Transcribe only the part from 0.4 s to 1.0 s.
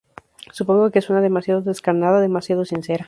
Supongo que